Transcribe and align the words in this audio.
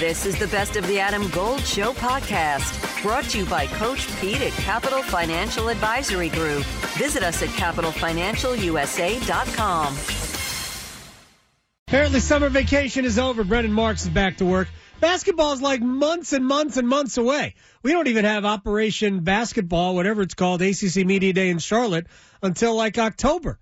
This 0.00 0.24
is 0.24 0.38
the 0.38 0.46
Best 0.46 0.76
of 0.76 0.86
the 0.86 0.98
Adam 0.98 1.28
Gold 1.28 1.60
Show 1.60 1.92
podcast, 1.92 3.02
brought 3.02 3.24
to 3.24 3.40
you 3.40 3.44
by 3.44 3.66
Coach 3.66 4.08
Pete 4.18 4.40
at 4.40 4.52
Capital 4.52 5.02
Financial 5.02 5.68
Advisory 5.68 6.30
Group. 6.30 6.64
Visit 6.96 7.22
us 7.22 7.42
at 7.42 7.50
capitalfinancialusa.com. 7.50 9.96
Apparently, 11.86 12.20
summer 12.20 12.48
vacation 12.48 13.04
is 13.04 13.18
over. 13.18 13.44
Brendan 13.44 13.74
Marks 13.74 14.04
is 14.04 14.08
back 14.08 14.38
to 14.38 14.46
work. 14.46 14.68
Basketball 15.00 15.52
is 15.52 15.60
like 15.60 15.82
months 15.82 16.32
and 16.32 16.46
months 16.46 16.78
and 16.78 16.88
months 16.88 17.18
away. 17.18 17.54
We 17.82 17.92
don't 17.92 18.08
even 18.08 18.24
have 18.24 18.46
Operation 18.46 19.20
Basketball, 19.20 19.94
whatever 19.94 20.22
it's 20.22 20.32
called, 20.32 20.62
ACC 20.62 21.04
Media 21.04 21.34
Day 21.34 21.50
in 21.50 21.58
Charlotte, 21.58 22.06
until 22.42 22.74
like 22.74 22.96
October. 22.96 23.58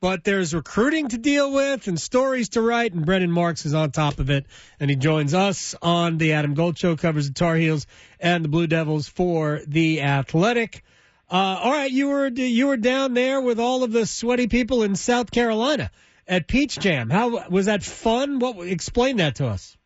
But 0.00 0.24
there's 0.24 0.54
recruiting 0.54 1.08
to 1.08 1.18
deal 1.18 1.52
with 1.52 1.86
and 1.86 2.00
stories 2.00 2.50
to 2.50 2.62
write, 2.62 2.94
and 2.94 3.04
Brendan 3.04 3.30
Marks 3.30 3.66
is 3.66 3.74
on 3.74 3.90
top 3.90 4.18
of 4.18 4.30
it. 4.30 4.46
And 4.78 4.88
he 4.88 4.96
joins 4.96 5.34
us 5.34 5.74
on 5.82 6.16
the 6.16 6.32
Adam 6.32 6.54
Gold 6.54 6.78
Show, 6.78 6.96
covers 6.96 7.28
the 7.28 7.34
Tar 7.34 7.56
Heels 7.56 7.86
and 8.18 8.42
the 8.42 8.48
Blue 8.48 8.66
Devils 8.66 9.08
for 9.08 9.60
the 9.66 10.00
Athletic. 10.00 10.84
Uh, 11.30 11.34
all 11.34 11.70
right, 11.70 11.90
you 11.90 12.08
were 12.08 12.28
you 12.28 12.68
were 12.68 12.78
down 12.78 13.12
there 13.12 13.40
with 13.42 13.60
all 13.60 13.84
of 13.84 13.92
the 13.92 14.06
sweaty 14.06 14.48
people 14.48 14.82
in 14.82 14.96
South 14.96 15.30
Carolina 15.30 15.90
at 16.26 16.48
Peach 16.48 16.78
Jam. 16.78 17.10
How 17.10 17.48
was 17.48 17.66
that 17.66 17.82
fun? 17.82 18.38
What 18.38 18.66
explain 18.66 19.18
that 19.18 19.36
to 19.36 19.48
us? 19.48 19.76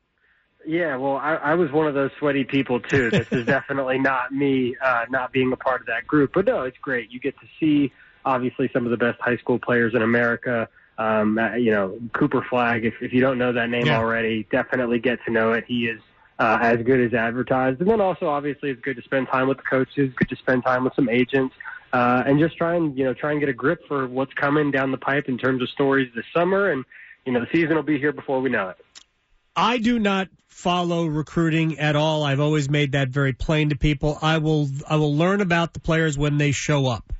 Yeah, 0.66 0.96
well, 0.96 1.16
I, 1.16 1.34
I 1.34 1.54
was 1.54 1.70
one 1.72 1.86
of 1.86 1.94
those 1.94 2.10
sweaty 2.18 2.44
people 2.44 2.80
too. 2.80 3.10
This 3.10 3.28
is 3.30 3.44
definitely 3.46 3.98
not 3.98 4.32
me 4.32 4.76
uh, 4.82 5.04
not 5.10 5.32
being 5.32 5.52
a 5.52 5.56
part 5.56 5.80
of 5.80 5.88
that 5.88 6.06
group, 6.06 6.30
but 6.32 6.46
no, 6.46 6.62
it's 6.62 6.78
great. 6.78 7.10
You 7.10 7.20
get 7.20 7.34
to 7.40 7.46
see 7.58 7.92
obviously 8.24 8.70
some 8.72 8.84
of 8.84 8.90
the 8.90 8.96
best 8.96 9.20
high 9.20 9.36
school 9.36 9.58
players 9.58 9.94
in 9.94 10.02
America. 10.02 10.68
Um, 10.96 11.38
uh, 11.38 11.54
you 11.54 11.72
know, 11.72 11.98
Cooper 12.12 12.46
Flagg. 12.48 12.84
If, 12.84 12.94
if 13.00 13.12
you 13.12 13.20
don't 13.20 13.36
know 13.36 13.52
that 13.52 13.68
name 13.68 13.86
yeah. 13.86 13.98
already, 13.98 14.46
definitely 14.50 15.00
get 15.00 15.18
to 15.26 15.32
know 15.32 15.52
it. 15.52 15.64
He 15.66 15.86
is 15.86 16.00
uh, 16.38 16.58
as 16.62 16.82
good 16.82 17.00
as 17.00 17.14
advertised, 17.14 17.80
and 17.80 17.88
then 17.88 18.00
also 18.00 18.28
obviously 18.28 18.70
it's 18.70 18.80
good 18.80 18.96
to 18.96 19.02
spend 19.02 19.28
time 19.28 19.48
with 19.48 19.56
the 19.56 19.64
coaches, 19.64 20.12
good 20.16 20.28
to 20.28 20.36
spend 20.36 20.64
time 20.64 20.84
with 20.84 20.94
some 20.94 21.08
agents, 21.08 21.54
uh, 21.92 22.22
and 22.26 22.38
just 22.38 22.56
try 22.56 22.76
and 22.76 22.96
you 22.96 23.04
know 23.04 23.14
try 23.14 23.32
and 23.32 23.40
get 23.40 23.48
a 23.48 23.52
grip 23.52 23.80
for 23.88 24.06
what's 24.06 24.32
coming 24.34 24.70
down 24.70 24.90
the 24.90 24.98
pipe 24.98 25.28
in 25.28 25.38
terms 25.38 25.62
of 25.62 25.68
stories 25.70 26.10
this 26.14 26.24
summer. 26.32 26.70
And 26.70 26.84
you 27.24 27.32
know, 27.32 27.40
the 27.40 27.48
season 27.52 27.74
will 27.76 27.82
be 27.82 27.98
here 27.98 28.12
before 28.12 28.40
we 28.40 28.50
know 28.50 28.68
it. 28.68 28.76
I 29.56 29.78
do 29.78 29.98
not 29.98 30.28
follow 30.48 31.06
recruiting 31.06 31.78
at 31.78 31.96
all. 31.96 32.24
I've 32.24 32.40
always 32.40 32.68
made 32.68 32.92
that 32.92 33.08
very 33.08 33.32
plain 33.32 33.70
to 33.70 33.76
people. 33.76 34.18
I 34.20 34.38
will 34.38 34.68
I 34.88 34.96
will 34.96 35.16
learn 35.16 35.40
about 35.40 35.72
the 35.72 35.80
players 35.80 36.18
when 36.18 36.38
they 36.38 36.52
show 36.52 36.86
up. 36.86 37.12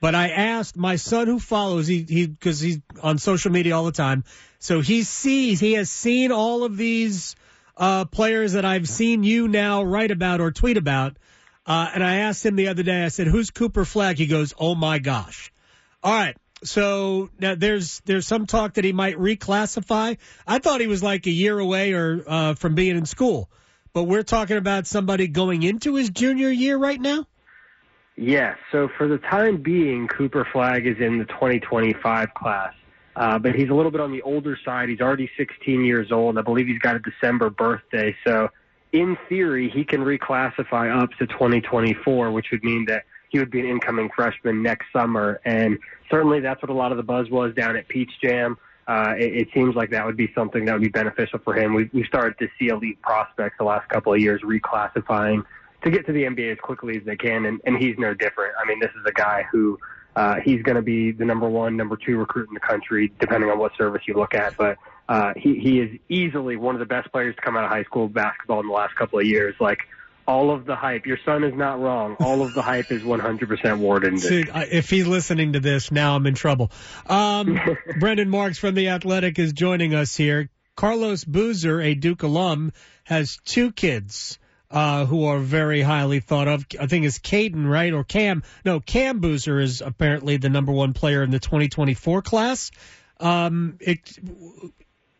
But 0.00 0.14
I 0.14 0.28
asked 0.28 0.76
my 0.76 0.96
son 0.96 1.26
who 1.26 1.40
follows 1.40 1.86
he 1.86 2.04
he 2.08 2.26
because 2.26 2.60
he's 2.60 2.78
on 3.02 3.18
social 3.18 3.50
media 3.50 3.76
all 3.76 3.84
the 3.84 3.92
time, 3.92 4.24
so 4.60 4.80
he 4.80 5.02
sees 5.02 5.58
he 5.58 5.72
has 5.72 5.90
seen 5.90 6.30
all 6.30 6.62
of 6.62 6.76
these 6.76 7.34
uh, 7.76 8.04
players 8.04 8.52
that 8.52 8.64
I've 8.64 8.88
seen 8.88 9.24
you 9.24 9.48
now 9.48 9.82
write 9.82 10.10
about 10.10 10.40
or 10.40 10.52
tweet 10.52 10.76
about. 10.76 11.16
Uh, 11.66 11.90
and 11.92 12.02
I 12.02 12.16
asked 12.16 12.46
him 12.46 12.56
the 12.56 12.68
other 12.68 12.82
day. 12.82 13.04
I 13.04 13.08
said, 13.08 13.26
"Who's 13.26 13.50
Cooper 13.50 13.84
Flagg?" 13.84 14.18
He 14.18 14.26
goes, 14.26 14.54
"Oh 14.58 14.74
my 14.74 15.00
gosh!" 15.00 15.52
All 16.02 16.12
right. 16.12 16.36
So 16.64 17.30
now 17.38 17.54
there's 17.54 18.00
there's 18.04 18.26
some 18.26 18.46
talk 18.46 18.74
that 18.74 18.84
he 18.84 18.92
might 18.92 19.16
reclassify. 19.16 20.18
I 20.46 20.58
thought 20.58 20.80
he 20.80 20.86
was 20.86 21.02
like 21.02 21.26
a 21.26 21.30
year 21.30 21.58
away 21.58 21.92
or 21.92 22.24
uh, 22.26 22.54
from 22.54 22.74
being 22.74 22.96
in 22.96 23.06
school, 23.06 23.50
but 23.92 24.04
we're 24.04 24.22
talking 24.22 24.56
about 24.56 24.86
somebody 24.86 25.28
going 25.28 25.62
into 25.62 25.94
his 25.96 26.10
junior 26.10 26.50
year 26.50 26.76
right 26.76 27.00
now. 27.00 27.26
Yes. 28.18 28.58
So 28.72 28.88
for 28.98 29.06
the 29.06 29.18
time 29.18 29.62
being, 29.62 30.08
Cooper 30.08 30.46
Flagg 30.52 30.88
is 30.88 30.96
in 30.98 31.18
the 31.18 31.24
2025 31.26 32.34
class. 32.34 32.74
Uh, 33.14 33.38
but 33.38 33.54
he's 33.54 33.68
a 33.68 33.74
little 33.74 33.92
bit 33.92 34.00
on 34.00 34.10
the 34.10 34.22
older 34.22 34.58
side. 34.64 34.88
He's 34.88 35.00
already 35.00 35.30
16 35.36 35.84
years 35.84 36.10
old. 36.10 36.36
I 36.36 36.42
believe 36.42 36.66
he's 36.66 36.80
got 36.80 36.96
a 36.96 36.98
December 36.98 37.48
birthday. 37.48 38.14
So 38.26 38.48
in 38.92 39.16
theory, 39.28 39.70
he 39.70 39.84
can 39.84 40.00
reclassify 40.00 41.00
up 41.00 41.10
to 41.18 41.26
2024, 41.28 42.32
which 42.32 42.46
would 42.50 42.64
mean 42.64 42.86
that 42.86 43.04
he 43.28 43.38
would 43.38 43.50
be 43.52 43.60
an 43.60 43.66
incoming 43.66 44.10
freshman 44.14 44.62
next 44.62 44.86
summer. 44.92 45.40
And 45.44 45.78
certainly 46.10 46.40
that's 46.40 46.60
what 46.60 46.70
a 46.70 46.74
lot 46.74 46.90
of 46.90 46.96
the 46.96 47.04
buzz 47.04 47.30
was 47.30 47.54
down 47.54 47.76
at 47.76 47.86
Peach 47.86 48.10
Jam. 48.20 48.58
Uh, 48.88 49.14
it, 49.16 49.36
it 49.36 49.48
seems 49.54 49.76
like 49.76 49.90
that 49.90 50.04
would 50.04 50.16
be 50.16 50.32
something 50.34 50.64
that 50.64 50.72
would 50.72 50.82
be 50.82 50.88
beneficial 50.88 51.38
for 51.38 51.54
him. 51.54 51.72
We, 51.74 51.88
we 51.92 52.04
started 52.04 52.36
to 52.38 52.48
see 52.58 52.68
elite 52.68 53.00
prospects 53.00 53.56
the 53.58 53.64
last 53.64 53.88
couple 53.88 54.12
of 54.12 54.20
years 54.20 54.42
reclassifying 54.42 55.44
to 55.82 55.90
get 55.90 56.06
to 56.06 56.12
the 56.12 56.24
NBA 56.24 56.52
as 56.52 56.58
quickly 56.58 56.96
as 56.96 57.04
they 57.04 57.16
can, 57.16 57.44
and, 57.44 57.60
and 57.64 57.76
he's 57.76 57.96
no 57.98 58.14
different. 58.14 58.54
I 58.62 58.66
mean, 58.66 58.80
this 58.80 58.90
is 58.90 59.04
a 59.06 59.12
guy 59.12 59.44
who 59.50 59.78
uh, 60.16 60.36
he's 60.44 60.62
going 60.62 60.76
to 60.76 60.82
be 60.82 61.12
the 61.12 61.24
number 61.24 61.48
one, 61.48 61.76
number 61.76 61.96
two 61.96 62.16
recruit 62.16 62.48
in 62.48 62.54
the 62.54 62.60
country, 62.60 63.12
depending 63.20 63.50
on 63.50 63.58
what 63.58 63.72
service 63.76 64.02
you 64.06 64.14
look 64.14 64.34
at. 64.34 64.56
But 64.56 64.78
uh, 65.08 65.32
he 65.36 65.58
he 65.58 65.80
is 65.80 65.98
easily 66.08 66.56
one 66.56 66.74
of 66.74 66.80
the 66.80 66.86
best 66.86 67.10
players 67.12 67.36
to 67.36 67.42
come 67.42 67.56
out 67.56 67.64
of 67.64 67.70
high 67.70 67.84
school 67.84 68.08
basketball 68.08 68.60
in 68.60 68.66
the 68.66 68.72
last 68.72 68.96
couple 68.96 69.18
of 69.18 69.26
years. 69.26 69.54
Like 69.60 69.80
all 70.28 70.50
of 70.50 70.66
the 70.66 70.76
hype. 70.76 71.06
Your 71.06 71.18
son 71.24 71.42
is 71.42 71.54
not 71.54 71.80
wrong. 71.80 72.16
All 72.20 72.42
of 72.42 72.52
the 72.52 72.60
hype 72.60 72.92
is 72.92 73.02
100% 73.02 73.78
warranted. 73.78 74.20
See, 74.20 74.44
if 74.46 74.90
he's 74.90 75.06
listening 75.06 75.54
to 75.54 75.60
this, 75.60 75.90
now 75.90 76.16
I'm 76.16 76.26
in 76.26 76.34
trouble. 76.34 76.70
Um, 77.06 77.58
Brendan 77.98 78.28
Marks 78.28 78.58
from 78.58 78.74
The 78.74 78.90
Athletic 78.90 79.38
is 79.38 79.54
joining 79.54 79.94
us 79.94 80.14
here. 80.14 80.50
Carlos 80.76 81.24
Boozer, 81.24 81.80
a 81.80 81.94
Duke 81.94 82.22
alum, 82.22 82.72
has 83.04 83.38
two 83.46 83.72
kids 83.72 84.38
uh, 84.70 85.06
who 85.06 85.24
are 85.24 85.38
very 85.38 85.80
highly 85.80 86.20
thought 86.20 86.48
of. 86.48 86.66
I 86.78 86.86
think 86.86 87.06
it's 87.06 87.18
Cayden, 87.18 87.66
right? 87.66 87.92
Or 87.92 88.04
Cam. 88.04 88.42
No, 88.64 88.80
Cam 88.80 89.20
Boozer 89.20 89.58
is 89.58 89.80
apparently 89.80 90.36
the 90.36 90.50
number 90.50 90.72
one 90.72 90.92
player 90.92 91.22
in 91.22 91.30
the 91.30 91.38
2024 91.38 92.22
class. 92.22 92.70
Um, 93.20 93.78
it, 93.80 94.18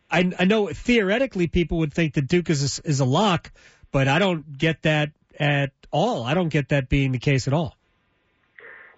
I, 0.09 0.31
I 0.37 0.45
know 0.45 0.67
theoretically 0.67 1.47
people 1.47 1.79
would 1.79 1.93
think 1.93 2.13
that 2.13 2.27
Duke 2.27 2.49
is 2.49 2.79
a, 2.79 2.87
is 2.87 2.99
a 2.99 3.05
lock, 3.05 3.51
but 3.91 4.07
I 4.07 4.19
don't 4.19 4.57
get 4.57 4.83
that 4.83 5.11
at 5.39 5.71
all. 5.91 6.23
I 6.23 6.33
don't 6.33 6.49
get 6.49 6.69
that 6.69 6.89
being 6.89 7.11
the 7.11 7.19
case 7.19 7.47
at 7.47 7.53
all. 7.53 7.75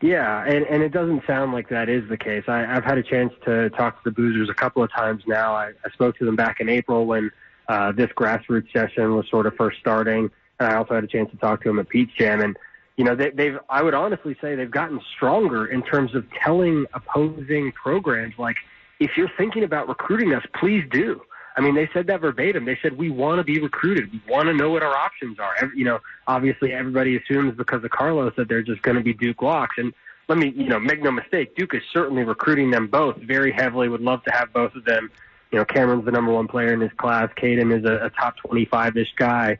Yeah, 0.02 0.44
and, 0.44 0.66
and 0.66 0.82
it 0.82 0.92
doesn't 0.92 1.24
sound 1.28 1.54
like 1.54 1.70
that 1.70 1.88
is 1.88 2.10
the 2.10 2.18
case. 2.18 2.44
I, 2.48 2.66
I've 2.66 2.84
had 2.84 2.98
a 2.98 3.04
chance 3.04 3.32
to 3.46 3.70
talk 3.70 4.04
to 4.04 4.10
the 4.10 4.16
Boozers 4.20 4.50
a 4.50 4.54
couple 4.54 4.82
of 4.82 4.92
times 4.92 5.24
now. 5.28 5.54
I, 5.54 5.74
I 5.86 5.92
spoke 5.94 6.18
to 6.18 6.26
them 6.26 6.36
back 6.36 6.60
in 6.60 6.70
April 6.70 7.06
when 7.06 7.32
uh, 7.70 7.92
this 7.92 8.10
grassroots 8.18 8.72
session 8.74 9.16
was 9.16 9.30
sort 9.30 9.46
of 9.46 9.56
first 9.56 9.78
starting 9.80 10.32
and 10.62 10.72
I 10.72 10.78
also 10.78 10.94
had 10.94 11.04
a 11.04 11.08
chance 11.08 11.32
to 11.32 11.38
talk 11.38 11.64
to 11.64 11.70
him 11.70 11.80
at 11.80 11.90
Peach 11.90 12.12
Jam, 12.18 12.42
and 12.42 12.56
you 12.96 13.04
know 13.04 13.16
they, 13.16 13.32
they've 13.32 13.58
I 13.70 13.82
would 13.82 13.94
honestly 13.94 14.36
say 14.40 14.56
they've 14.56 14.70
gotten 14.70 15.02
stronger 15.16 15.66
in 15.66 15.82
terms 15.82 16.14
of 16.14 16.26
telling 16.44 16.86
opposing 16.94 17.72
programs 17.72 18.36
like 18.38 18.58
if 19.00 19.18
you're 19.18 19.32
thinking 19.38 19.64
about 19.64 19.90
recruiting 19.90 20.34
us, 20.34 20.46
please 20.60 20.84
do. 20.92 21.22
I 21.58 21.62
mean, 21.62 21.74
they 21.74 21.90
said 21.92 22.08
that 22.08 22.22
verbatim. 22.22 22.66
They 22.66 22.78
said 22.82 22.98
we 22.98 23.10
want 23.10 23.40
to 23.40 23.44
be 23.44 23.60
recruited. 23.60 24.12
We 24.12 24.22
want 24.30 24.46
to 24.46 24.54
know 24.54 24.70
what 24.70 24.84
our 24.84 24.96
options 24.96 25.40
are. 25.40 25.56
Every, 25.60 25.80
you 25.80 25.84
know, 25.84 26.00
obviously 26.28 26.72
everybody 26.72 27.18
assumes 27.18 27.58
because 27.58 27.84
of 27.84 27.90
Carlos 27.90 28.34
that 28.38 28.48
they're 28.48 28.62
just 28.62 28.84
going 28.84 28.96
to 28.96 29.04
be 29.04 29.14
Duke 29.14 29.42
locks. 29.42 29.76
And 29.78 29.92
let 30.30 30.38
me, 30.38 30.54
you 30.56 30.68
know, 30.70 30.80
make 30.80 31.02
no 31.02 31.12
mistake, 31.12 31.56
Duke 31.56 31.74
is 31.74 31.82
certainly 31.92 32.24
recruiting 32.24 32.70
them 32.72 32.88
both 32.88 33.18
very 33.18 33.52
heavily. 33.52 33.90
Would 33.90 34.02
love 34.02 34.24
to 34.26 34.32
have 34.32 34.54
both 34.54 34.76
of 34.76 34.86
them. 34.86 35.12
You 35.52 35.58
know, 35.58 35.66
Cameron's 35.66 36.06
the 36.06 36.12
number 36.12 36.32
one 36.32 36.48
player 36.48 36.72
in 36.72 36.80
his 36.80 36.92
class. 36.94 37.30
Cayden 37.36 37.72
is 37.72 37.84
a, 37.84 38.06
a 38.06 38.10
top 38.12 38.36
25-ish 38.46 39.14
guy. 39.18 39.58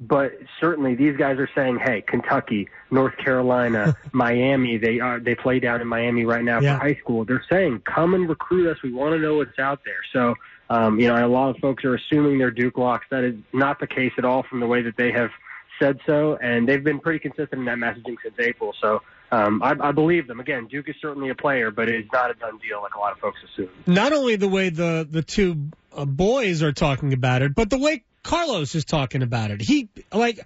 But 0.00 0.32
certainly 0.60 0.96
these 0.96 1.16
guys 1.16 1.38
are 1.38 1.48
saying, 1.54 1.78
hey, 1.78 2.02
Kentucky, 2.02 2.68
North 2.90 3.16
Carolina, 3.16 3.96
Miami, 4.12 4.76
they 4.76 4.98
are 5.00 5.20
they 5.20 5.34
play 5.34 5.60
down 5.60 5.80
in 5.80 5.86
Miami 5.86 6.24
right 6.24 6.44
now 6.44 6.60
yeah. 6.60 6.78
for 6.78 6.84
high 6.84 6.96
school. 6.96 7.24
They're 7.24 7.44
saying, 7.48 7.82
come 7.84 8.14
and 8.14 8.28
recruit 8.28 8.70
us. 8.70 8.82
We 8.82 8.92
want 8.92 9.14
to 9.14 9.18
know 9.18 9.36
what's 9.36 9.58
out 9.58 9.80
there. 9.84 10.00
So, 10.12 10.34
um, 10.68 10.98
you 10.98 11.06
know, 11.08 11.24
a 11.24 11.28
lot 11.28 11.50
of 11.50 11.58
folks 11.58 11.84
are 11.84 11.94
assuming 11.94 12.38
they're 12.38 12.50
Duke 12.50 12.76
locks. 12.76 13.06
That 13.10 13.22
is 13.22 13.36
not 13.52 13.78
the 13.78 13.86
case 13.86 14.12
at 14.18 14.24
all 14.24 14.42
from 14.42 14.60
the 14.60 14.66
way 14.66 14.82
that 14.82 14.96
they 14.96 15.12
have 15.12 15.30
said 15.78 16.00
so, 16.06 16.36
and 16.40 16.68
they've 16.68 16.84
been 16.84 17.00
pretty 17.00 17.18
consistent 17.18 17.60
in 17.60 17.64
that 17.66 17.78
messaging 17.78 18.16
since 18.22 18.34
April. 18.38 18.74
So 18.80 19.02
um, 19.32 19.62
I, 19.62 19.74
I 19.80 19.92
believe 19.92 20.26
them. 20.26 20.40
Again, 20.40 20.66
Duke 20.66 20.88
is 20.88 20.96
certainly 21.00 21.30
a 21.30 21.34
player, 21.34 21.70
but 21.70 21.88
it 21.88 22.04
is 22.04 22.10
not 22.12 22.30
a 22.30 22.34
done 22.34 22.58
deal 22.58 22.82
like 22.82 22.94
a 22.94 22.98
lot 22.98 23.12
of 23.12 23.18
folks 23.18 23.38
assume. 23.44 23.70
Not 23.86 24.12
only 24.12 24.36
the 24.36 24.48
way 24.48 24.70
the 24.70 25.06
the 25.08 25.22
two 25.22 25.70
uh, 25.92 26.04
boys 26.04 26.62
are 26.62 26.72
talking 26.72 27.12
about 27.12 27.42
it, 27.42 27.54
but 27.54 27.70
the 27.70 27.78
way 27.78 28.04
Carlos 28.24 28.74
is 28.74 28.84
talking 28.84 29.22
about 29.22 29.52
it. 29.52 29.60
He 29.60 29.88
like 30.12 30.40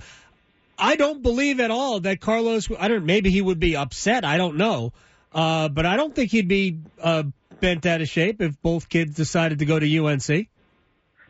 I 0.78 0.96
don't 0.96 1.22
believe 1.22 1.60
at 1.60 1.70
all 1.70 2.00
that 2.00 2.20
Carlos. 2.20 2.68
I 2.78 2.88
don't. 2.88 3.06
Maybe 3.06 3.30
he 3.30 3.40
would 3.40 3.58
be 3.58 3.76
upset. 3.76 4.24
I 4.24 4.36
don't 4.36 4.56
know. 4.56 4.92
Uh, 5.32 5.68
but 5.68 5.86
I 5.86 5.96
don't 5.96 6.14
think 6.14 6.30
he'd 6.30 6.48
be 6.48 6.80
uh, 7.00 7.24
bent 7.60 7.86
out 7.86 8.00
of 8.00 8.08
shape 8.08 8.40
if 8.40 8.60
both 8.62 8.88
kids 8.88 9.14
decided 9.14 9.58
to 9.60 9.66
go 9.66 9.78
to 9.78 9.98
UNC. 9.98 10.48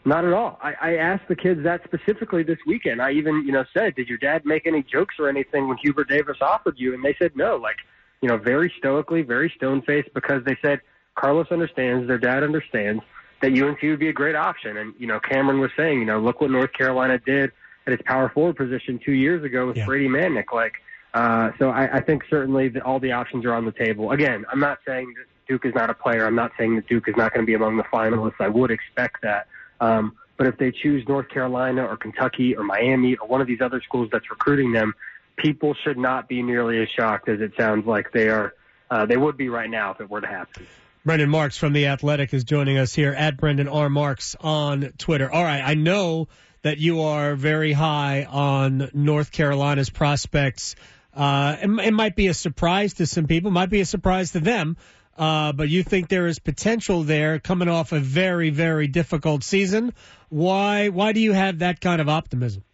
Not 0.05 0.25
at 0.25 0.33
all. 0.33 0.59
I, 0.63 0.75
I 0.81 0.97
asked 0.97 1.29
the 1.29 1.37
kids 1.37 1.65
that 1.65 1.83
specifically 1.85 2.43
this 2.43 2.59
weekend. 2.67 3.03
I 3.03 3.13
even, 3.13 3.45
you 3.47 3.53
know, 3.53 3.65
said, 3.77 3.95
"Did 3.95 4.09
your 4.09 4.19
dad 4.19 4.45
make 4.45 4.67
any 4.67 4.83
jokes 4.83 5.17
or 5.19 5.29
anything 5.29 5.69
when 5.69 5.77
Hubert 5.79 6.09
Davis 6.09 6.37
offered 6.41 6.75
you?" 6.79 6.95
And 6.95 7.05
they 7.05 7.17
said 7.19 7.33
no. 7.35 7.57
Like, 7.57 7.77
you 8.21 8.29
know, 8.29 8.37
very 8.37 8.73
stoically, 8.79 9.23
very 9.23 9.53
stone 9.57 9.83
faced, 9.83 10.13
because 10.15 10.45
they 10.45 10.57
said 10.63 10.81
Carlos 11.15 11.49
understands, 11.51 12.07
their 12.07 12.19
dad 12.19 12.43
understands 12.43 13.03
that 13.41 13.53
UNC 13.53 13.81
would 13.83 13.99
be 13.99 14.09
a 14.09 14.13
great 14.13 14.35
option. 14.35 14.77
And, 14.77 14.95
you 14.99 15.07
know, 15.07 15.21
Cameron 15.21 15.61
was 15.61 15.71
saying, 15.77 15.99
you 16.01 16.05
know, 16.05 16.19
look 16.21 16.41
what 16.41 16.51
North 16.51 16.73
Carolina 16.73 17.19
did 17.19 17.53
at 17.87 17.93
its 17.93 18.03
power 18.05 18.29
forward 18.29 18.57
position 18.57 19.01
two 19.05 19.13
years 19.13 19.45
ago 19.45 19.67
with 19.67 19.77
yeah. 19.77 19.87
Brady 19.87 20.09
Manek. 20.09 20.53
Like, 20.53 20.75
uh, 21.15 21.51
so 21.59 21.71
I, 21.71 21.99
I 21.99 22.01
think 22.01 22.25
certainly 22.29 22.69
that 22.71 22.83
all 22.83 23.01
the 23.01 23.13
options 23.13 23.45
are 23.45 23.55
on 23.55 23.65
the 23.65 23.73
table. 23.73 24.11
Again, 24.13 24.45
I'm 24.53 24.61
not 24.61 24.79
saying 24.87 25.15
that 25.17 25.25
Duke 25.47 25.65
is 25.65 25.75
not 25.75 25.89
a 25.89 25.95
player. 25.95 26.27
I'm 26.27 26.35
not 26.35 26.53
saying 26.59 26.77
that 26.77 26.87
Duke 26.87 27.09
is 27.09 27.17
not 27.17 27.33
going 27.33 27.45
to 27.45 27.47
be 27.47 27.55
among 27.55 27.77
the 27.77 27.85
finalists. 27.85 28.41
I 28.41 28.49
would 28.49 28.71
expect 28.71 29.23
that. 29.23 29.47
Um, 29.81 30.17
But 30.37 30.47
if 30.47 30.57
they 30.59 30.71
choose 30.71 31.07
North 31.09 31.29
Carolina 31.31 31.85
or 31.85 31.97
Kentucky 31.97 32.55
or 32.55 32.63
Miami 32.63 33.17
or 33.17 33.27
one 33.27 33.41
of 33.41 33.47
these 33.47 33.61
other 33.61 33.81
schools 33.81 34.09
that's 34.13 34.31
recruiting 34.31 34.73
them, 34.73 34.95
people 35.37 35.75
should 35.75 35.99
not 35.99 36.29
be 36.29 36.43
nearly 36.43 36.81
as 36.81 36.89
shocked 36.89 37.29
as 37.29 37.41
it 37.41 37.53
sounds 37.57 37.87
like 37.87 38.13
they 38.13 38.29
are. 38.29 38.55
Uh, 38.91 39.05
they 39.05 39.17
would 39.17 39.37
be 39.37 39.49
right 39.49 39.69
now 39.69 39.91
if 39.91 40.01
it 40.01 40.09
were 40.09 40.21
to 40.21 40.27
happen. 40.27 40.67
Brendan 41.09 41.31
Marks 41.31 41.57
from 41.57 41.73
The 41.73 41.87
Athletic 41.87 42.35
is 42.35 42.45
joining 42.45 42.77
us 42.77 42.93
here 42.93 43.15
at 43.15 43.39
Brendan 43.39 43.67
R. 43.67 43.89
Marks 43.89 44.37
on 44.43 44.93
Twitter. 44.99 45.33
All 45.33 45.43
right, 45.43 45.63
I 45.65 45.73
know 45.73 46.29
that 46.61 46.77
you 46.77 47.01
are 47.01 47.35
very 47.35 47.73
high 47.73 48.27
on 48.29 48.91
North 48.93 49.33
Carolina's 49.33 49.89
prospects. 49.89 50.77
Uh, 51.15 51.57
it, 51.63 51.71
it 51.87 51.93
might 51.93 52.15
be 52.15 52.27
a 52.27 52.35
surprise 52.35 52.93
to 52.93 53.07
some 53.07 53.27
people, 53.27 53.51
might 53.51 53.71
be 53.71 53.81
a 53.81 53.87
surprise 53.87 54.33
to 54.33 54.41
them, 54.41 54.77
uh, 55.17 55.53
but 55.53 55.71
you 55.71 55.83
think 55.83 56.11
there 56.11 56.27
is 56.27 56.41
potential 56.41 57.05
there 57.05 57.39
coming 57.39 57.71
off 57.71 57.93
a 57.93 58.01
very, 58.01 58.51
very 58.51 58.87
difficult 58.87 59.43
season. 59.43 59.95
Why? 60.29 60.91
Why 60.91 61.13
do 61.13 61.21
you 61.21 61.33
have 61.33 61.61
that 61.61 61.81
kind 61.81 62.03
of 62.03 62.11
optimism? 62.11 62.65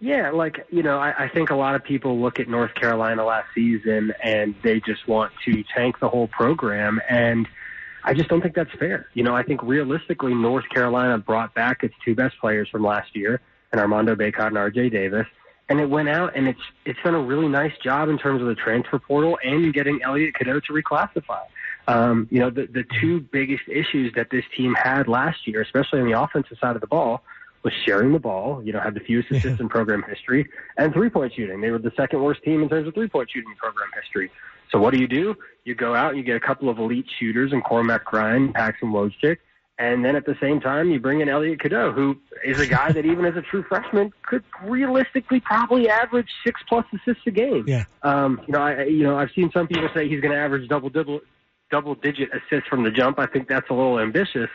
Yeah, 0.00 0.30
like 0.30 0.66
you 0.70 0.82
know, 0.82 0.98
I, 0.98 1.24
I 1.24 1.28
think 1.28 1.50
a 1.50 1.56
lot 1.56 1.74
of 1.74 1.82
people 1.82 2.20
look 2.20 2.38
at 2.38 2.48
North 2.48 2.74
Carolina 2.74 3.24
last 3.24 3.48
season 3.54 4.12
and 4.22 4.54
they 4.62 4.80
just 4.80 5.08
want 5.08 5.32
to 5.44 5.64
tank 5.74 5.98
the 5.98 6.08
whole 6.08 6.28
program, 6.28 7.00
and 7.10 7.48
I 8.04 8.14
just 8.14 8.28
don't 8.28 8.40
think 8.40 8.54
that's 8.54 8.72
fair. 8.78 9.08
You 9.14 9.24
know, 9.24 9.34
I 9.34 9.42
think 9.42 9.60
realistically, 9.62 10.34
North 10.34 10.68
Carolina 10.68 11.18
brought 11.18 11.52
back 11.54 11.82
its 11.82 11.94
two 12.04 12.14
best 12.14 12.38
players 12.40 12.68
from 12.68 12.84
last 12.84 13.16
year, 13.16 13.40
and 13.72 13.80
Armando 13.80 14.14
Bacot 14.14 14.46
and 14.46 14.58
R.J. 14.58 14.90
Davis, 14.90 15.26
and 15.68 15.80
it 15.80 15.90
went 15.90 16.08
out 16.08 16.36
and 16.36 16.48
it's 16.48 16.60
it's 16.84 16.98
done 17.04 17.14
a 17.14 17.22
really 17.22 17.48
nice 17.48 17.76
job 17.82 18.08
in 18.08 18.18
terms 18.18 18.40
of 18.40 18.48
the 18.48 18.54
transfer 18.54 18.98
portal 18.98 19.38
and 19.42 19.74
getting 19.74 20.00
Elliot 20.02 20.34
Cadeau 20.34 20.60
to 20.60 20.72
reclassify. 20.72 21.42
Um, 21.88 22.28
you 22.30 22.38
know, 22.38 22.50
the 22.50 22.66
the 22.66 22.84
two 23.00 23.20
biggest 23.20 23.64
issues 23.66 24.12
that 24.14 24.30
this 24.30 24.44
team 24.56 24.74
had 24.74 25.08
last 25.08 25.46
year, 25.46 25.60
especially 25.60 26.00
on 26.00 26.06
the 26.10 26.20
offensive 26.20 26.56
side 26.60 26.74
of 26.74 26.80
the 26.80 26.86
ball, 26.86 27.22
was 27.62 27.72
sharing 27.84 28.12
the 28.12 28.18
ball, 28.18 28.62
you 28.62 28.72
know, 28.72 28.80
had 28.80 28.94
the 28.94 29.00
fewest 29.00 29.30
assists 29.30 29.60
in 29.60 29.68
program 29.68 30.04
history, 30.08 30.48
and 30.76 30.92
three 30.92 31.10
point 31.10 31.32
shooting. 31.34 31.60
They 31.60 31.70
were 31.70 31.78
the 31.78 31.92
second 31.96 32.22
worst 32.22 32.42
team 32.42 32.62
in 32.62 32.68
terms 32.68 32.86
of 32.86 32.94
three 32.94 33.08
point 33.08 33.30
shooting 33.30 33.50
in 33.50 33.56
program 33.56 33.88
history. 34.00 34.30
So 34.70 34.78
what 34.78 34.92
do 34.92 35.00
you 35.00 35.08
do? 35.08 35.34
You 35.64 35.74
go 35.74 35.94
out 35.94 36.10
and 36.10 36.18
you 36.18 36.24
get 36.24 36.36
a 36.36 36.40
couple 36.40 36.68
of 36.68 36.78
elite 36.78 37.06
shooters 37.18 37.52
in 37.52 37.62
Cormac 37.62 38.12
Ryan, 38.12 38.52
Paxton 38.52 38.90
Wojcik, 38.90 39.38
and 39.78 40.04
then 40.04 40.16
at 40.16 40.26
the 40.26 40.36
same 40.40 40.60
time 40.60 40.90
you 40.90 41.00
bring 41.00 41.20
in 41.20 41.28
Elliot 41.28 41.60
Cadeau, 41.60 41.92
who 41.92 42.16
is 42.44 42.60
a 42.60 42.66
guy 42.66 42.92
that 42.92 43.06
even 43.06 43.24
as 43.24 43.36
a 43.36 43.42
true 43.42 43.64
freshman 43.68 44.12
could 44.22 44.44
realistically 44.64 45.40
probably 45.40 45.88
average 45.88 46.28
six 46.44 46.60
plus 46.68 46.84
assists 46.94 47.22
a 47.26 47.30
game. 47.30 47.64
Yeah. 47.66 47.84
Um, 48.02 48.40
you 48.46 48.52
know, 48.52 48.60
I 48.60 48.84
you 48.84 49.02
know 49.02 49.16
I've 49.16 49.30
seen 49.34 49.50
some 49.52 49.66
people 49.66 49.88
say 49.94 50.08
he's 50.08 50.20
going 50.20 50.32
to 50.32 50.38
average 50.38 50.68
double 50.68 50.90
double 50.90 51.20
double 51.70 51.94
digit 51.94 52.30
assists 52.32 52.68
from 52.68 52.84
the 52.84 52.90
jump. 52.90 53.18
I 53.18 53.26
think 53.26 53.48
that's 53.48 53.68
a 53.70 53.74
little 53.74 53.98
ambitious. 53.98 54.48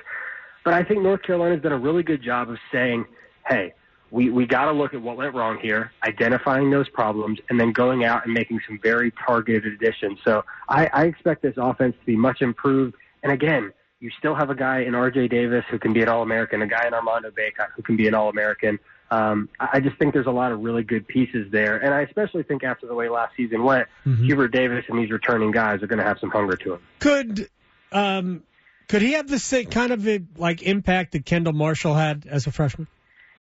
But 0.64 0.74
I 0.74 0.84
think 0.84 1.02
North 1.02 1.24
Carolina's 1.24 1.62
done 1.62 1.72
a 1.72 1.78
really 1.78 2.04
good 2.04 2.22
job 2.22 2.50
of 2.50 2.58
saying, 2.72 3.06
hey, 3.48 3.74
we, 4.12 4.30
we 4.30 4.46
got 4.46 4.66
to 4.66 4.72
look 4.72 4.94
at 4.94 5.02
what 5.02 5.18
went 5.18 5.34
wrong 5.34 5.58
here, 5.60 5.92
identifying 6.06 6.70
those 6.70 6.88
problems, 6.90 7.40
and 7.50 7.60
then 7.60 7.72
going 7.72 8.06
out 8.06 8.26
and 8.26 8.34
making 8.34 8.62
some 8.68 8.80
very 8.82 9.12
targeted 9.12 9.74
additions. 9.74 10.20
So 10.24 10.46
I, 10.70 10.88
I 10.94 11.06
expect 11.06 11.42
this 11.42 11.56
offense 11.58 11.96
to 12.00 12.06
be 12.06 12.16
much 12.16 12.42
improved. 12.42 12.96
And 13.24 13.32
again, 13.32 13.74
you 14.00 14.12
still 14.20 14.36
have 14.36 14.50
a 14.50 14.56
guy 14.56 14.82
in 14.82 14.94
R.J. 14.94 15.30
Davis 15.30 15.66
who 15.72 15.80
can 15.80 15.94
be 15.94 16.02
an 16.02 16.10
All-American, 16.10 16.62
a 16.62 16.68
guy 16.68 16.86
in 16.86 16.94
Armando 16.94 17.32
Bacot 17.32 17.70
who 17.76 17.82
can 17.82 17.96
be 17.96 18.08
an 18.08 18.14
All-American. 18.14 18.78
Um, 19.10 19.50
I 19.60 19.80
just 19.80 19.98
think 19.98 20.14
there's 20.14 20.28
a 20.28 20.32
lot 20.32 20.52
of 20.52 20.60
really 20.62 20.84
good 20.84 21.08
pieces 21.08 21.52
there, 21.52 21.78
and 21.78 21.94
I 21.94 22.02
especially 22.02 22.44
think 22.44 22.64
after 22.64 22.88
the 22.88 22.96
way 22.96 23.10
last 23.10 23.36
season 23.38 23.64
went, 23.64 23.88
mm-hmm. 24.06 24.26
Hubert 24.26 24.50
Davis 24.50 24.86
and 24.90 25.00
these 25.00 25.12
returning 25.12 25.52
guys 25.52 25.84
are 25.84 25.88
going 25.88 26.00
to 26.00 26.06
have 26.06 26.18
some 26.20 26.32
hunger 26.32 26.56
to 26.58 26.70
them. 26.72 26.80
Could 27.00 27.50
um, 27.92 28.44
could 28.88 29.02
he 29.02 29.14
have 29.14 29.28
the 29.28 29.40
same 29.40 29.66
kind 29.66 29.92
of 29.92 30.08
a, 30.08 30.22
like 30.38 30.62
impact 30.64 31.14
that 31.14 31.26
Kendall 31.26 31.54
Marshall 31.54 31.96
had 31.96 32.26
as 32.28 32.48
a 32.48 32.52
freshman? 32.52 32.88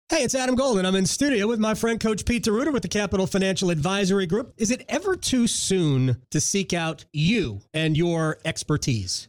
Hey, 0.09 0.25
it's 0.25 0.35
Adam 0.35 0.57
Golden. 0.57 0.85
I'm 0.85 0.97
in 0.97 1.07
studio 1.07 1.47
with 1.47 1.61
my 1.61 1.75
friend 1.75 2.01
Coach 2.01 2.25
Pete 2.25 2.43
D'Arruda 2.43 2.73
with 2.73 2.83
the 2.83 2.89
Capital 2.89 3.29
Financial 3.29 3.71
Advisory 3.71 4.27
Group. 4.27 4.53
Is 4.57 4.73
it 4.73 4.85
ever 4.89 5.15
too 5.15 5.47
soon 5.47 6.21
to 6.31 6.41
seek 6.41 6.73
out 6.73 7.05
you 7.13 7.61
and 7.73 7.97
your 7.97 8.39
expertise? 8.45 9.29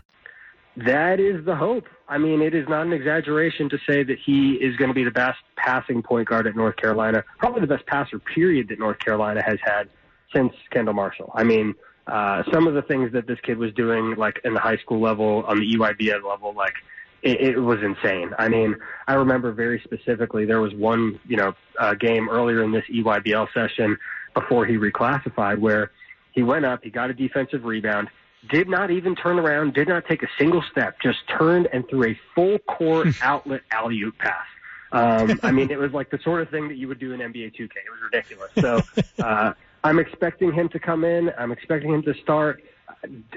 That 0.77 1.19
is 1.19 1.43
the 1.45 1.55
hope. 1.55 1.85
I 2.07 2.17
mean, 2.17 2.41
it 2.41 2.55
is 2.55 2.67
not 2.69 2.85
an 2.85 2.93
exaggeration 2.93 3.69
to 3.69 3.77
say 3.87 4.03
that 4.03 4.17
he 4.25 4.53
is 4.53 4.75
going 4.77 4.89
to 4.89 4.93
be 4.95 5.03
the 5.03 5.11
best 5.11 5.39
passing 5.57 6.01
point 6.01 6.29
guard 6.29 6.47
at 6.47 6.55
North 6.55 6.77
Carolina, 6.77 7.23
probably 7.39 7.61
the 7.61 7.67
best 7.67 7.85
passer, 7.85 8.19
period, 8.19 8.69
that 8.69 8.79
North 8.79 8.99
Carolina 8.99 9.41
has 9.43 9.59
had 9.63 9.89
since 10.33 10.53
Kendall 10.69 10.93
Marshall. 10.93 11.31
I 11.35 11.43
mean, 11.43 11.75
uh, 12.07 12.43
some 12.53 12.67
of 12.67 12.73
the 12.73 12.81
things 12.81 13.11
that 13.13 13.27
this 13.27 13.39
kid 13.41 13.57
was 13.57 13.73
doing, 13.73 14.15
like 14.15 14.39
in 14.45 14.53
the 14.53 14.59
high 14.59 14.77
school 14.77 15.01
level, 15.01 15.43
on 15.47 15.59
the 15.59 15.75
EYBL 15.75 16.27
level, 16.27 16.53
like 16.53 16.73
it, 17.21 17.41
it 17.41 17.59
was 17.59 17.79
insane. 17.83 18.31
I 18.39 18.47
mean, 18.47 18.75
I 19.07 19.13
remember 19.13 19.51
very 19.51 19.81
specifically 19.83 20.45
there 20.45 20.61
was 20.61 20.73
one, 20.73 21.19
you 21.27 21.37
know, 21.37 21.53
uh, 21.79 21.93
game 21.95 22.29
earlier 22.29 22.63
in 22.63 22.71
this 22.71 22.85
EYBL 22.91 23.53
session 23.53 23.97
before 24.33 24.65
he 24.65 24.77
reclassified 24.77 25.59
where 25.59 25.91
he 26.31 26.43
went 26.43 26.65
up, 26.65 26.83
he 26.83 26.89
got 26.89 27.09
a 27.09 27.13
defensive 27.13 27.65
rebound, 27.65 28.09
did 28.49 28.67
not 28.67 28.91
even 28.91 29.15
turn 29.15 29.39
around, 29.39 29.73
did 29.73 29.87
not 29.87 30.05
take 30.05 30.23
a 30.23 30.29
single 30.37 30.63
step, 30.71 30.99
just 31.01 31.19
turned 31.27 31.67
and 31.71 31.87
threw 31.87 32.11
a 32.11 32.19
full 32.33 32.59
court 32.59 33.07
outlet 33.21 33.61
alley 33.71 34.01
oop 34.01 34.17
pass. 34.17 34.45
Um, 34.91 35.39
I 35.43 35.51
mean, 35.51 35.71
it 35.71 35.79
was 35.79 35.93
like 35.93 36.09
the 36.09 36.19
sort 36.19 36.41
of 36.41 36.49
thing 36.49 36.67
that 36.67 36.75
you 36.75 36.87
would 36.87 36.99
do 36.99 37.13
in 37.13 37.19
NBA 37.19 37.55
2K. 37.55 37.61
It 37.61 37.91
was 37.91 38.01
ridiculous. 38.03 38.51
So 38.59 38.81
uh, 39.23 39.53
I'm 39.83 39.99
expecting 39.99 40.51
him 40.51 40.69
to 40.69 40.79
come 40.79 41.03
in. 41.03 41.31
I'm 41.37 41.51
expecting 41.51 41.93
him 41.93 42.03
to 42.03 42.13
start. 42.15 42.61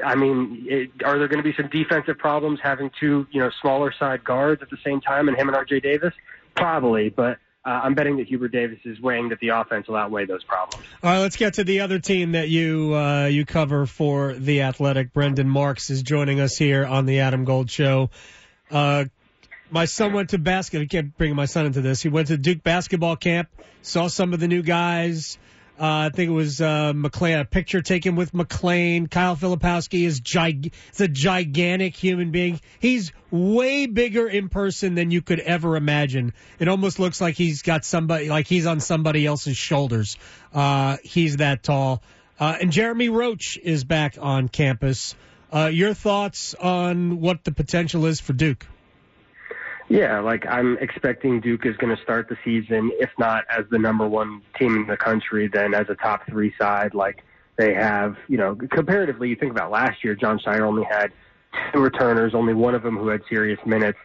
I 0.04 0.14
mean, 0.14 0.66
it, 0.68 0.90
are 1.04 1.18
there 1.18 1.28
going 1.28 1.42
to 1.42 1.48
be 1.48 1.54
some 1.54 1.68
defensive 1.70 2.18
problems 2.18 2.58
having 2.62 2.90
two, 2.98 3.26
you 3.30 3.40
know, 3.40 3.50
smaller 3.60 3.92
side 3.92 4.24
guards 4.24 4.62
at 4.62 4.70
the 4.70 4.76
same 4.84 5.00
time 5.00 5.28
and 5.28 5.36
him 5.36 5.48
and 5.48 5.56
RJ 5.56 5.82
Davis? 5.82 6.12
Probably, 6.56 7.08
but 7.08 7.38
uh, 7.66 7.81
I'm 7.84 7.94
betting 7.94 8.19
that 8.19 8.26
Hubert 8.26 8.48
Davis 8.48 8.79
is 8.84 9.00
weighing 9.00 9.31
that 9.31 9.41
the 9.41 9.48
offense 9.48 9.88
will 9.88 9.96
outweigh 9.96 10.27
those 10.27 10.44
problems. 10.44 10.84
All 11.03 11.10
right, 11.10 11.20
let's 11.20 11.36
get 11.36 11.55
to 11.55 11.65
the 11.65 11.81
other 11.81 11.98
team 11.98 12.32
that 12.32 12.48
you 12.48 12.94
uh, 12.94 13.27
you 13.27 13.46
cover 13.46 13.86
for 13.86 14.34
the 14.34 14.62
Athletic. 14.62 15.12
Brendan 15.12 15.48
Marks 15.48 15.88
is 15.91 16.03
joining 16.03 16.41
us 16.41 16.56
here 16.56 16.84
on 16.84 17.06
the 17.06 17.20
Adam 17.20 17.44
Gold 17.44 17.70
Show. 17.70 18.10
Uh, 18.70 19.06
my 19.70 19.86
son 19.86 20.12
went 20.12 20.31
to 20.31 20.38
basketball. 20.38 20.84
I 20.84 20.86
can't 20.86 21.17
bring 21.17 21.34
my 21.34 21.46
son 21.46 21.67
into 21.67 21.81
this. 21.81 22.03
He 22.03 22.08
went 22.10 22.29
to 22.29 22.36
Duke 22.36 22.62
basketball 22.62 23.17
camp, 23.17 23.48
saw 23.82 24.08
some 24.08 24.34
of 24.34 24.41
the 24.41 24.48
new 24.48 24.62
guys. 24.62 25.38
Uh, 25.78 26.06
I 26.06 26.10
think 26.10 26.31
it 26.31 26.34
was 26.34 26.60
uh, 26.60 26.93
McCain. 26.93 27.40
A 27.40 27.44
picture 27.44 27.82
taken 27.82 28.14
with 28.14 28.32
McCain. 28.32 29.10
Kyle 29.10 29.36
Filipowski 29.36 30.04
is 30.06 30.20
gig- 30.20 30.72
a 31.00 31.08
gigantic 31.08 31.96
human 31.96 32.31
being. 32.31 32.60
He's 32.78 33.10
way 33.32 33.86
bigger 33.86 34.28
in 34.28 34.48
person 34.48 34.94
than 34.94 35.10
you 35.10 35.20
could 35.20 35.40
ever 35.40 35.76
imagine. 35.76 36.32
It 36.60 36.69
almost 36.69 37.00
looks 37.00 37.20
like 37.20 37.34
he's 37.34 37.62
got 37.62 37.84
somebody, 37.84 38.28
like 38.28 38.46
he's 38.46 38.66
on 38.66 38.78
somebody 38.78 39.26
else's 39.26 39.56
shoulders. 39.56 40.16
Uh, 40.52 40.98
he's 41.02 41.38
that 41.38 41.64
tall. 41.64 42.02
Uh, 42.38 42.56
and 42.60 42.70
Jeremy 42.70 43.08
Roach 43.08 43.58
is 43.62 43.82
back 43.82 44.16
on 44.20 44.48
campus. 44.48 45.16
Uh, 45.52 45.66
your 45.66 45.94
thoughts 45.94 46.54
on 46.54 47.20
what 47.20 47.43
the 47.43 47.52
potential 47.52 48.06
is 48.06 48.20
for 48.20 48.32
Duke? 48.32 48.66
Yeah, 49.88 50.20
like 50.20 50.46
I'm 50.46 50.79
expecting 50.79 51.41
Duke 51.41 51.67
is 51.67 51.76
going 51.76 51.94
to 51.94 52.03
start 52.03 52.29
the 52.29 52.36
season, 52.44 52.91
if 52.94 53.10
not 53.19 53.44
as 53.50 53.64
the 53.70 53.79
number 53.79 54.08
one 54.08 54.43
team 54.58 54.76
in 54.76 54.86
the 54.86 54.96
country, 54.96 55.48
then 55.48 55.74
as 55.74 55.86
a 55.88 55.94
top 55.94 56.26
three 56.26 56.55
side. 56.58 56.94
Like 56.94 57.22
they 57.56 57.74
have, 57.74 58.17
you 58.29 58.38
know, 58.38 58.55
comparatively, 58.55 59.29
you 59.29 59.36
think 59.36 59.53
about 59.53 59.70
last 59.70 60.03
year, 60.03 60.14
Jon 60.14 60.38
Scheyer 60.38 60.62
only 60.62 60.84
had 60.84 61.12
two 61.72 61.81
returners, 61.81 62.34
only 62.34 62.55
one 62.55 62.74
of 62.74 62.82
them 62.82 62.96
who 62.96 63.08
had 63.08 63.22
serious 63.29 63.58
minutes. 63.67 63.98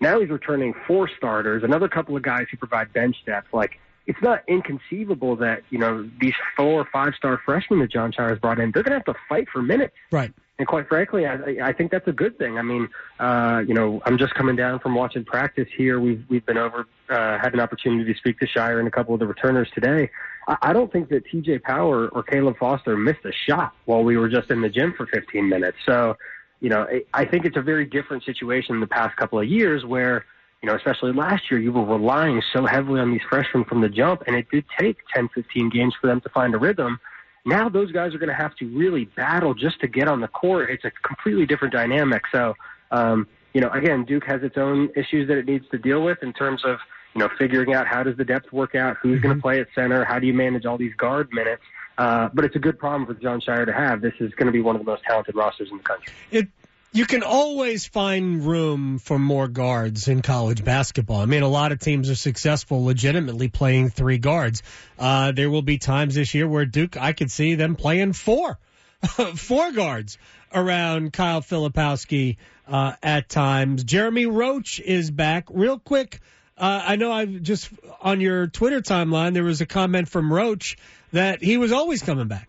Now 0.00 0.20
he's 0.20 0.30
returning 0.30 0.74
four 0.86 1.08
starters, 1.16 1.62
another 1.62 1.88
couple 1.88 2.16
of 2.16 2.22
guys 2.22 2.46
who 2.50 2.56
provide 2.56 2.92
bench 2.92 3.16
depth. 3.24 3.48
Like 3.52 3.78
it's 4.06 4.20
not 4.22 4.42
inconceivable 4.48 5.36
that 5.36 5.62
you 5.70 5.78
know 5.78 6.08
these 6.20 6.34
four 6.56 6.80
or 6.80 6.88
five 6.92 7.14
star 7.16 7.40
freshmen 7.44 7.80
that 7.80 7.90
Jon 7.90 8.12
Scheyer 8.12 8.30
has 8.30 8.38
brought 8.38 8.58
in, 8.58 8.70
they're 8.72 8.82
going 8.82 8.98
to 8.98 9.04
have 9.04 9.14
to 9.14 9.20
fight 9.28 9.48
for 9.52 9.62
minutes. 9.62 9.94
Right. 10.10 10.32
And 10.58 10.66
quite 10.66 10.88
frankly, 10.88 11.26
I, 11.26 11.36
I 11.62 11.72
think 11.72 11.90
that's 11.90 12.08
a 12.08 12.12
good 12.12 12.38
thing. 12.38 12.56
I 12.56 12.62
mean, 12.62 12.88
uh, 13.20 13.62
you 13.66 13.74
know, 13.74 14.00
I'm 14.06 14.16
just 14.16 14.34
coming 14.34 14.56
down 14.56 14.78
from 14.78 14.94
watching 14.94 15.22
practice 15.22 15.68
here. 15.76 16.00
We've 16.00 16.24
we've 16.30 16.46
been 16.46 16.56
over, 16.56 16.86
uh, 17.10 17.38
had 17.38 17.52
an 17.52 17.60
opportunity 17.60 18.10
to 18.10 18.18
speak 18.18 18.38
to 18.38 18.46
Scheyer 18.46 18.78
and 18.78 18.88
a 18.88 18.90
couple 18.90 19.12
of 19.12 19.20
the 19.20 19.26
returners 19.26 19.68
today. 19.74 20.10
I, 20.48 20.56
I 20.62 20.72
don't 20.72 20.90
think 20.90 21.10
that 21.10 21.26
T.J. 21.26 21.58
Power 21.58 22.08
or 22.08 22.22
Caleb 22.22 22.56
Foster 22.58 22.96
missed 22.96 23.24
a 23.26 23.32
shot 23.32 23.74
while 23.84 24.02
we 24.02 24.16
were 24.16 24.30
just 24.30 24.50
in 24.50 24.62
the 24.62 24.70
gym 24.70 24.94
for 24.96 25.06
15 25.06 25.46
minutes. 25.46 25.76
So, 25.84 26.16
you 26.60 26.70
know, 26.70 26.86
I 27.12 27.26
think 27.26 27.44
it's 27.44 27.58
a 27.58 27.62
very 27.62 27.84
different 27.84 28.24
situation 28.24 28.76
in 28.76 28.80
the 28.80 28.86
past 28.86 29.14
couple 29.18 29.38
of 29.38 29.46
years 29.46 29.84
where 29.84 30.24
you 30.62 30.70
know, 30.70 30.74
especially 30.74 31.12
last 31.12 31.50
year, 31.50 31.60
you 31.60 31.70
were 31.70 31.84
relying 31.84 32.42
so 32.52 32.64
heavily 32.66 32.98
on 32.98 33.12
these 33.12 33.20
freshmen 33.28 33.64
from 33.64 33.82
the 33.82 33.88
jump, 33.88 34.22
and 34.26 34.34
it 34.34 34.48
did 34.50 34.64
take 34.78 34.96
10, 35.14 35.28
15 35.34 35.70
games 35.70 35.94
for 36.00 36.06
them 36.06 36.20
to 36.22 36.28
find 36.30 36.54
a 36.54 36.58
rhythm. 36.58 36.98
Now 37.46 37.68
those 37.68 37.92
guys 37.92 38.12
are 38.14 38.18
going 38.18 38.28
to 38.28 38.34
have 38.34 38.54
to 38.56 38.66
really 38.76 39.04
battle 39.04 39.54
just 39.54 39.80
to 39.80 39.86
get 39.86 40.08
on 40.08 40.20
the 40.20 40.28
court. 40.28 40.68
It's 40.68 40.84
a 40.84 40.90
completely 40.90 41.46
different 41.46 41.72
dynamic. 41.72 42.24
So, 42.32 42.56
um, 42.90 43.28
you 43.54 43.60
know, 43.60 43.70
again, 43.70 44.04
Duke 44.04 44.24
has 44.26 44.42
its 44.42 44.58
own 44.58 44.90
issues 44.96 45.28
that 45.28 45.38
it 45.38 45.46
needs 45.46 45.64
to 45.70 45.78
deal 45.78 46.02
with 46.02 46.22
in 46.22 46.32
terms 46.32 46.62
of, 46.64 46.78
you 47.14 47.20
know, 47.20 47.30
figuring 47.38 47.72
out 47.72 47.86
how 47.86 48.02
does 48.02 48.16
the 48.16 48.24
depth 48.24 48.52
work 48.52 48.74
out, 48.74 48.96
who's 49.00 49.20
going 49.20 49.34
to 49.34 49.40
play 49.40 49.60
at 49.60 49.68
center, 49.74 50.04
how 50.04 50.18
do 50.18 50.26
you 50.26 50.34
manage 50.34 50.66
all 50.66 50.76
these 50.76 50.94
guard 50.96 51.28
minutes. 51.32 51.62
Uh, 51.98 52.28
but 52.34 52.44
it's 52.44 52.56
a 52.56 52.58
good 52.58 52.78
problem 52.78 53.06
for 53.06 53.14
Jon 53.14 53.40
Scheyer 53.40 53.64
to 53.64 53.72
have. 53.72 54.02
This 54.02 54.12
is 54.20 54.30
going 54.34 54.46
to 54.46 54.52
be 54.52 54.60
one 54.60 54.76
of 54.76 54.84
the 54.84 54.90
most 54.90 55.02
talented 55.04 55.34
rosters 55.34 55.70
in 55.70 55.78
the 55.78 55.82
country. 55.82 56.12
It 56.30 56.48
you 56.96 57.04
can 57.04 57.22
always 57.22 57.84
find 57.84 58.42
room 58.42 58.98
for 58.98 59.18
more 59.18 59.48
guards 59.48 60.08
in 60.08 60.22
college 60.22 60.64
basketball. 60.64 61.20
I 61.20 61.26
mean, 61.26 61.42
a 61.42 61.48
lot 61.48 61.70
of 61.70 61.78
teams 61.78 62.08
are 62.08 62.14
successful 62.14 62.86
legitimately 62.86 63.48
playing 63.48 63.90
three 63.90 64.16
guards. 64.16 64.62
Uh, 64.98 65.32
there 65.32 65.50
will 65.50 65.60
be 65.60 65.76
times 65.76 66.14
this 66.14 66.32
year 66.32 66.48
where 66.48 66.64
Duke, 66.64 66.96
I 66.96 67.12
could 67.12 67.30
see 67.30 67.54
them 67.54 67.76
playing 67.76 68.14
four, 68.14 68.58
four 69.36 69.72
guards 69.72 70.16
around 70.54 71.12
Kyle 71.12 71.42
Filipowski 71.42 72.38
uh, 72.66 72.94
at 73.02 73.28
times. 73.28 73.84
Jeremy 73.84 74.24
Roach 74.24 74.80
is 74.80 75.10
back. 75.10 75.48
Real 75.50 75.78
quick, 75.78 76.20
uh, 76.56 76.82
I 76.82 76.96
know 76.96 77.12
I've 77.12 77.42
just 77.42 77.68
on 78.00 78.22
your 78.22 78.46
Twitter 78.46 78.80
timeline 78.80 79.34
there 79.34 79.44
was 79.44 79.60
a 79.60 79.66
comment 79.66 80.08
from 80.08 80.32
Roach 80.32 80.78
that 81.12 81.42
he 81.42 81.58
was 81.58 81.72
always 81.72 82.02
coming 82.02 82.28
back. 82.28 82.48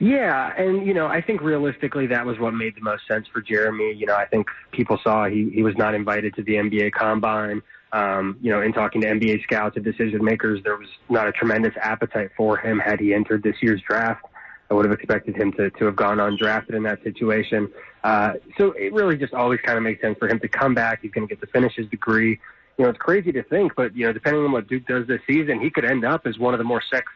Yeah, 0.00 0.52
and 0.56 0.86
you 0.86 0.94
know, 0.94 1.06
I 1.06 1.20
think 1.20 1.40
realistically 1.40 2.06
that 2.08 2.24
was 2.24 2.38
what 2.38 2.54
made 2.54 2.76
the 2.76 2.80
most 2.80 3.06
sense 3.08 3.26
for 3.32 3.40
Jeremy. 3.40 3.94
You 3.94 4.06
know, 4.06 4.14
I 4.14 4.26
think 4.26 4.46
people 4.70 4.98
saw 5.02 5.26
he 5.26 5.50
he 5.52 5.62
was 5.62 5.76
not 5.76 5.94
invited 5.94 6.34
to 6.36 6.42
the 6.42 6.54
NBA 6.54 6.92
Combine. 6.92 7.62
Um, 7.92 8.36
you 8.40 8.52
know, 8.52 8.60
in 8.60 8.72
talking 8.72 9.00
to 9.00 9.08
NBA 9.08 9.42
scouts 9.42 9.76
and 9.76 9.84
decision 9.84 10.22
makers, 10.22 10.60
there 10.62 10.76
was 10.76 10.88
not 11.08 11.26
a 11.26 11.32
tremendous 11.32 11.74
appetite 11.80 12.30
for 12.36 12.56
him 12.58 12.78
had 12.78 13.00
he 13.00 13.12
entered 13.12 13.42
this 13.42 13.56
year's 13.60 13.80
draft. 13.88 14.24
I 14.70 14.74
would 14.74 14.84
have 14.84 14.92
expected 14.92 15.34
him 15.34 15.52
to 15.52 15.70
to 15.70 15.84
have 15.86 15.96
gone 15.96 16.18
undrafted 16.18 16.76
in 16.76 16.84
that 16.84 17.02
situation. 17.02 17.68
Uh, 18.04 18.34
so 18.56 18.72
it 18.72 18.92
really 18.92 19.16
just 19.16 19.34
always 19.34 19.58
kind 19.64 19.78
of 19.78 19.82
makes 19.82 20.00
sense 20.00 20.16
for 20.18 20.28
him 20.28 20.38
to 20.40 20.48
come 20.48 20.74
back. 20.74 21.00
He's 21.02 21.10
going 21.10 21.26
to 21.26 21.34
get 21.34 21.40
to 21.44 21.50
finish 21.50 21.74
his 21.74 21.88
degree. 21.88 22.38
You 22.76 22.84
know, 22.84 22.90
it's 22.90 22.98
crazy 22.98 23.32
to 23.32 23.42
think, 23.42 23.72
but 23.74 23.96
you 23.96 24.06
know, 24.06 24.12
depending 24.12 24.44
on 24.44 24.52
what 24.52 24.68
Duke 24.68 24.86
does 24.86 25.08
this 25.08 25.20
season, 25.26 25.58
he 25.60 25.70
could 25.70 25.84
end 25.84 26.04
up 26.04 26.24
as 26.24 26.38
one 26.38 26.54
of 26.54 26.58
the 26.58 26.64
more 26.64 26.82
sex- 26.88 27.10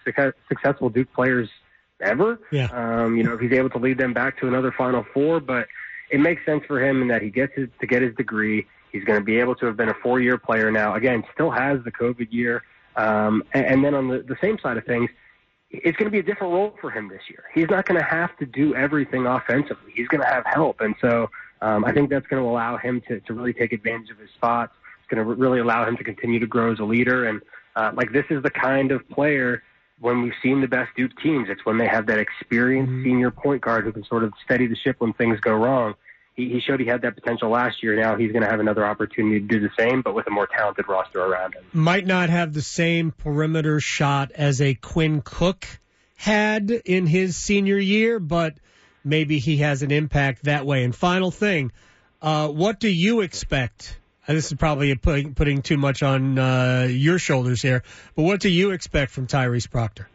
successful 0.49 0.89
Duke 0.89 1.13
players 1.13 1.49
ever. 2.03 2.41
Yeah. 2.51 2.69
Um, 2.73 3.17
you 3.17 3.23
know, 3.23 3.35
if 3.35 3.41
he's 3.41 3.53
able 3.53 3.71
to 3.71 3.79
lead 3.79 3.99
them 3.99 4.13
back 4.13 4.39
to 4.41 4.49
another 4.49 4.73
Final 4.77 5.07
Four, 5.15 5.41
but 5.41 5.69
it 6.11 6.21
makes 6.21 6.45
sense 6.45 6.63
for 6.67 6.83
him 6.83 7.03
in 7.03 7.09
that 7.09 7.23
he 7.23 7.31
gets 7.31 7.55
his, 7.55 7.69
to 7.81 7.87
get 7.87 8.03
his 8.03 8.15
degree. 8.15 8.67
He's 8.93 9.05
going 9.05 9.19
to 9.19 9.25
be 9.25 9.39
able 9.39 9.55
to 9.57 9.67
have 9.67 9.77
been 9.77 9.89
a 9.89 9.95
four-year 10.03 10.37
player 10.37 10.71
now. 10.71 10.95
Again, 10.95 11.25
still 11.33 11.51
has 11.51 11.83
the 11.85 11.91
COVID 11.91 12.29
year. 12.31 12.63
Um, 12.97 13.43
and, 13.55 13.65
and 13.65 13.85
then 13.85 13.95
on 13.95 14.09
the, 14.09 14.19
the 14.19 14.37
same 14.43 14.59
side 14.59 14.77
of 14.77 14.85
things, 14.85 15.09
it's 15.71 15.97
going 15.97 16.05
to 16.05 16.11
be 16.11 16.19
a 16.19 16.23
different 16.23 16.53
role 16.53 16.75
for 16.79 16.91
him 16.91 17.09
this 17.09 17.23
year. 17.31 17.45
He's 17.55 17.71
not 17.71 17.87
going 17.87 17.99
to 17.99 18.07
have 18.07 18.37
to 18.37 18.45
do 18.45 18.75
everything 18.75 19.27
offensively. 19.27 19.93
He's 19.95 20.09
going 20.09 20.21
to 20.21 20.29
have 20.29 20.45
help. 20.45 20.83
And 20.83 20.95
so 21.01 21.31
um, 21.63 21.87
I 21.87 21.93
think 21.93 22.11
that's 22.11 22.27
going 22.27 22.43
to 22.43 22.49
allow 22.49 22.77
him 22.77 23.01
to, 23.09 23.21
to 23.21 23.33
really 23.33 23.55
take 23.55 23.73
advantage 23.73 24.11
of 24.11 24.19
his 24.19 24.29
spots. 24.37 24.75
It's 25.01 25.09
going 25.09 25.27
to 25.27 25.35
really 25.35 25.61
allow 25.61 25.89
him 25.89 25.97
to 25.97 26.05
continue 26.05 26.39
to 26.41 26.47
grow 26.47 26.73
as 26.73 26.79
a 26.79 26.85
leader. 26.85 27.25
And 27.25 27.41
uh, 27.77 27.93
like 27.95 28.13
this 28.13 28.27
is 28.29 28.43
the 28.43 28.51
kind 28.51 28.93
of 28.93 29.09
player 29.09 29.63
when 30.03 30.21
we've 30.21 30.35
seen 30.43 30.61
the 30.61 30.67
best 30.67 30.91
Duke 30.97 31.13
teams, 31.23 31.49
it's 31.49 31.65
when 31.65 31.79
they 31.79 31.87
have 31.87 32.07
that 32.07 32.19
experienced 32.19 32.91
mm-hmm. 32.91 33.05
senior 33.05 33.31
point 33.31 33.63
guard 33.63 33.85
who 33.85 33.93
can 33.93 34.05
sort 34.05 34.25
of 34.25 34.33
steady 34.45 34.67
the 34.67 34.75
ship 34.75 34.97
when 34.99 35.13
things 35.13 35.39
go 35.41 35.55
wrong. 35.55 35.95
He, 36.35 36.49
he 36.49 36.61
showed 36.61 36.81
he 36.81 36.87
had 36.87 37.03
that 37.03 37.15
potential 37.15 37.51
last 37.51 37.83
year. 37.83 37.95
Now 37.95 38.17
he's 38.17 38.33
going 38.33 38.43
to 38.43 38.49
have 38.49 38.59
another 38.59 38.85
opportunity 38.85 39.39
to 39.39 39.47
do 39.47 39.61
the 39.61 39.71
same, 39.79 40.03
but 40.03 40.15
with 40.15 40.27
a 40.27 40.31
more 40.31 40.49
talented 40.49 40.89
roster 40.89 41.21
around 41.21 41.55
him. 41.55 41.63
Might 41.73 42.05
not 42.05 42.31
have 42.31 42.53
the 42.53 42.63
same 42.63 43.13
perimeter 43.13 43.79
shot 43.79 44.33
as 44.33 44.61
a 44.61 44.75
Quinn 44.75 45.23
Cook 45.23 45.67
had 46.17 46.71
in 46.71 47.07
his 47.07 47.37
senior 47.37 47.79
year, 47.79 48.19
but 48.19 48.55
maybe 49.05 49.39
he 49.39 49.59
has 49.59 49.83
an 49.83 49.93
impact 49.93 50.45
that 50.45 50.67
way. 50.67 50.83
And 50.83 50.97
final 50.97 51.31
thing, 51.31 51.71
uh, 52.21 52.49
what 52.49 52.81
do 52.81 52.89
you 52.89 53.21
expect 53.21 53.99
this 54.27 54.47
is 54.47 54.55
probably 54.55 54.95
putting, 54.95 55.35
putting 55.35 55.63
too 55.63 55.77
much 55.77 56.03
on 56.03 56.39
uh, 56.39 56.87
your 56.89 57.19
shoulders 57.19 57.63
here, 57.63 57.83
but 58.15 58.23
what 58.23 58.41
do 58.41 58.49
you 58.49 58.71
expect 58.71 59.11
from 59.11 59.27
Tyrese 59.27 59.71
Proctor? 59.71 60.09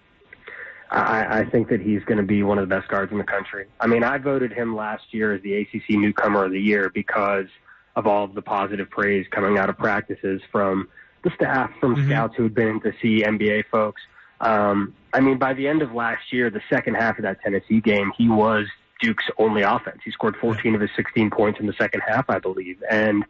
I, 0.89 1.39
I 1.39 1.45
think 1.45 1.69
that 1.69 1.81
he's 1.81 2.03
going 2.03 2.17
to 2.17 2.23
be 2.23 2.43
one 2.43 2.57
of 2.57 2.67
the 2.67 2.73
best 2.73 2.87
guards 2.87 3.11
in 3.11 3.17
the 3.17 3.23
country. 3.23 3.67
I 3.79 3.87
mean, 3.87 4.03
I 4.03 4.17
voted 4.17 4.53
him 4.53 4.75
last 4.75 5.03
year 5.11 5.33
as 5.33 5.41
the 5.41 5.55
ACC 5.55 5.89
Newcomer 5.89 6.45
of 6.45 6.51
the 6.51 6.61
Year 6.61 6.89
because 6.93 7.47
of 7.95 8.07
all 8.07 8.23
of 8.23 8.35
the 8.35 8.41
positive 8.41 8.89
praise 8.89 9.25
coming 9.31 9.57
out 9.57 9.69
of 9.69 9.77
practices 9.77 10.41
from 10.51 10.87
the 11.23 11.31
staff, 11.35 11.71
from 11.79 11.95
mm-hmm. 11.95 12.09
scouts 12.09 12.35
who 12.37 12.43
had 12.43 12.53
been 12.53 12.79
to 12.81 12.93
see 13.01 13.23
NBA 13.23 13.65
folks. 13.71 14.01
Um, 14.39 14.93
I 15.13 15.19
mean, 15.19 15.39
by 15.39 15.53
the 15.53 15.67
end 15.67 15.81
of 15.81 15.93
last 15.93 16.31
year, 16.31 16.49
the 16.49 16.61
second 16.69 16.95
half 16.95 17.17
of 17.17 17.23
that 17.23 17.41
Tennessee 17.41 17.81
game, 17.81 18.11
he 18.17 18.29
was 18.29 18.67
Duke's 19.01 19.25
only 19.37 19.63
offense. 19.63 19.99
He 20.05 20.11
scored 20.11 20.37
14 20.37 20.75
of 20.75 20.81
his 20.81 20.91
16 20.95 21.31
points 21.31 21.59
in 21.59 21.65
the 21.65 21.73
second 21.73 22.01
half, 22.07 22.29
I 22.29 22.39
believe. 22.39 22.81
And 22.89 23.25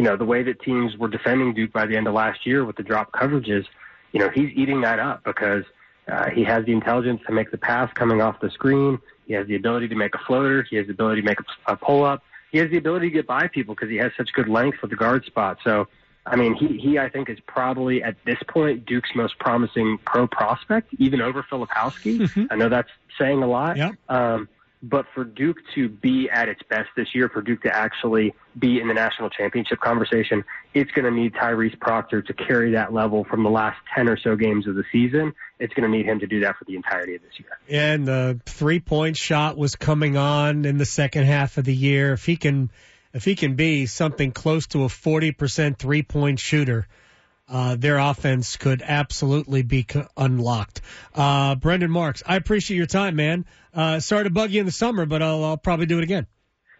you 0.00 0.06
know, 0.06 0.16
the 0.16 0.24
way 0.24 0.42
that 0.42 0.58
teams 0.62 0.96
were 0.96 1.08
defending 1.08 1.52
Duke 1.52 1.74
by 1.74 1.84
the 1.84 1.94
end 1.94 2.08
of 2.08 2.14
last 2.14 2.46
year 2.46 2.64
with 2.64 2.76
the 2.76 2.82
drop 2.82 3.12
coverages, 3.12 3.66
you 4.12 4.18
know, 4.18 4.30
he's 4.30 4.48
eating 4.56 4.80
that 4.80 4.98
up 4.98 5.22
because 5.24 5.62
uh, 6.10 6.30
he 6.30 6.42
has 6.42 6.64
the 6.64 6.72
intelligence 6.72 7.20
to 7.26 7.34
make 7.34 7.50
the 7.50 7.58
pass 7.58 7.92
coming 7.92 8.22
off 8.22 8.40
the 8.40 8.48
screen. 8.48 8.98
He 9.26 9.34
has 9.34 9.46
the 9.46 9.56
ability 9.56 9.88
to 9.88 9.94
make 9.94 10.14
a 10.14 10.18
floater. 10.26 10.62
He 10.62 10.76
has 10.76 10.86
the 10.86 10.94
ability 10.94 11.20
to 11.20 11.26
make 11.26 11.38
a, 11.38 11.72
a 11.72 11.76
pull 11.76 12.02
up. 12.02 12.22
He 12.50 12.56
has 12.56 12.70
the 12.70 12.78
ability 12.78 13.08
to 13.08 13.12
get 13.12 13.26
by 13.26 13.48
people 13.48 13.74
because 13.74 13.90
he 13.90 13.98
has 13.98 14.10
such 14.16 14.32
good 14.32 14.48
length 14.48 14.78
with 14.80 14.90
the 14.90 14.96
guard 14.96 15.26
spot. 15.26 15.58
So, 15.62 15.86
I 16.24 16.34
mean, 16.34 16.54
he, 16.54 16.78
he, 16.78 16.98
I 16.98 17.10
think, 17.10 17.28
is 17.28 17.38
probably 17.46 18.02
at 18.02 18.16
this 18.24 18.38
point 18.48 18.86
Duke's 18.86 19.10
most 19.14 19.38
promising 19.38 19.98
pro 20.06 20.26
prospect, 20.26 20.94
even 20.98 21.20
over 21.20 21.42
Filipowski. 21.42 22.20
Mm-hmm. 22.20 22.46
I 22.50 22.56
know 22.56 22.70
that's 22.70 22.88
saying 23.18 23.42
a 23.42 23.46
lot. 23.46 23.76
Yeah. 23.76 23.90
Um, 24.08 24.48
but 24.82 25.06
for 25.14 25.24
Duke 25.24 25.58
to 25.74 25.88
be 25.88 26.30
at 26.30 26.48
its 26.48 26.62
best 26.68 26.88
this 26.96 27.08
year, 27.14 27.28
for 27.28 27.42
Duke 27.42 27.62
to 27.62 27.74
actually 27.74 28.34
be 28.58 28.80
in 28.80 28.88
the 28.88 28.94
national 28.94 29.28
championship 29.28 29.78
conversation, 29.80 30.42
it's 30.72 30.90
going 30.92 31.04
to 31.04 31.10
need 31.10 31.34
Tyrese 31.34 31.78
Proctor 31.78 32.22
to 32.22 32.32
carry 32.32 32.72
that 32.72 32.92
level 32.92 33.24
from 33.24 33.42
the 33.42 33.50
last 33.50 33.76
10 33.94 34.08
or 34.08 34.16
so 34.16 34.36
games 34.36 34.66
of 34.66 34.76
the 34.76 34.84
season. 34.90 35.34
It's 35.58 35.74
going 35.74 35.90
to 35.90 35.94
need 35.94 36.06
him 36.06 36.20
to 36.20 36.26
do 36.26 36.40
that 36.40 36.56
for 36.56 36.64
the 36.64 36.76
entirety 36.76 37.16
of 37.16 37.22
this 37.22 37.32
year. 37.38 37.58
And 37.68 38.06
the 38.06 38.40
three 38.46 38.80
point 38.80 39.16
shot 39.16 39.58
was 39.58 39.76
coming 39.76 40.16
on 40.16 40.64
in 40.64 40.78
the 40.78 40.86
second 40.86 41.24
half 41.24 41.58
of 41.58 41.64
the 41.64 41.74
year. 41.74 42.14
If 42.14 42.24
he 42.24 42.36
can, 42.36 42.70
if 43.12 43.24
he 43.24 43.34
can 43.34 43.56
be 43.56 43.84
something 43.84 44.32
close 44.32 44.66
to 44.68 44.84
a 44.84 44.88
40% 44.88 45.76
three 45.76 46.02
point 46.02 46.38
shooter, 46.38 46.86
uh, 47.50 47.76
their 47.76 47.98
offense 47.98 48.56
could 48.56 48.82
absolutely 48.82 49.62
be 49.62 49.86
unlocked. 50.16 50.80
Uh, 51.14 51.56
Brendan 51.56 51.90
Marks, 51.90 52.22
I 52.24 52.36
appreciate 52.36 52.76
your 52.76 52.86
time, 52.86 53.16
man. 53.16 53.44
Uh, 53.74 54.00
sorry 54.00 54.24
to 54.24 54.30
bug 54.30 54.50
you 54.50 54.60
in 54.60 54.66
the 54.66 54.72
summer, 54.72 55.04
but 55.06 55.22
I'll, 55.22 55.44
I'll 55.44 55.56
probably 55.56 55.86
do 55.86 55.98
it 55.98 56.04
again. 56.04 56.26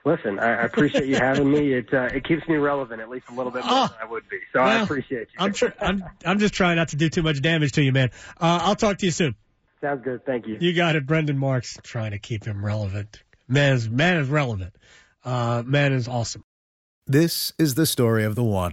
Listen, 0.04 0.38
I, 0.38 0.48
I 0.48 0.62
appreciate 0.62 1.06
you 1.06 1.16
having 1.16 1.50
me. 1.50 1.74
It 1.74 1.92
uh, 1.92 2.04
it 2.04 2.24
keeps 2.24 2.48
me 2.48 2.56
relevant 2.56 3.02
at 3.02 3.10
least 3.10 3.26
a 3.28 3.34
little 3.34 3.52
bit 3.52 3.64
more 3.66 3.74
oh, 3.74 3.86
than 3.88 3.96
I 4.00 4.10
would 4.10 4.28
be. 4.30 4.38
So 4.52 4.60
well, 4.60 4.68
I 4.68 4.82
appreciate 4.82 5.28
you. 5.32 5.36
I'm, 5.38 5.52
tr- 5.52 5.66
I'm 5.78 6.02
I'm 6.24 6.38
just 6.38 6.54
trying 6.54 6.76
not 6.76 6.88
to 6.88 6.96
do 6.96 7.10
too 7.10 7.22
much 7.22 7.42
damage 7.42 7.72
to 7.72 7.82
you, 7.82 7.92
man. 7.92 8.10
Uh, 8.40 8.60
I'll 8.62 8.76
talk 8.76 8.96
to 8.98 9.04
you 9.04 9.12
soon. 9.12 9.34
Sounds 9.82 10.02
good. 10.02 10.24
Thank 10.24 10.46
you. 10.46 10.56
You 10.58 10.74
got 10.74 10.96
it, 10.96 11.06
Brendan 11.06 11.36
Marks. 11.36 11.78
Trying 11.82 12.12
to 12.12 12.18
keep 12.18 12.44
him 12.44 12.64
relevant. 12.64 13.22
Man 13.46 13.74
is 13.74 13.90
man 13.90 14.16
is 14.16 14.28
relevant. 14.28 14.74
Uh, 15.22 15.62
man 15.66 15.92
is 15.92 16.08
awesome. 16.08 16.44
This 17.06 17.52
is 17.58 17.74
the 17.74 17.84
story 17.84 18.24
of 18.24 18.36
the 18.36 18.44
one. 18.44 18.72